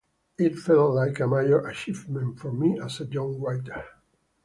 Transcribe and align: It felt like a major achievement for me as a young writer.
It 0.39 0.57
felt 0.57 0.95
like 0.95 1.19
a 1.19 1.27
major 1.27 1.59
achievement 1.59 2.39
for 2.39 2.51
me 2.51 2.79
as 2.79 3.01
a 3.01 3.05
young 3.05 3.39
writer. 3.39 3.85